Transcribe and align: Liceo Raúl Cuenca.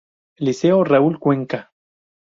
Liceo 0.39 0.83
Raúl 0.83 1.19
Cuenca. 1.19 1.69